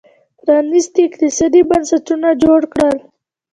[0.41, 2.97] پرانېستي اقتصادي بنسټونه جوړ کړل